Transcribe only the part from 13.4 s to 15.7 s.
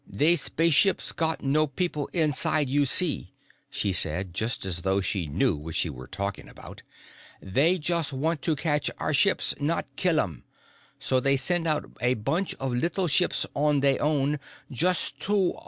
on they own, just to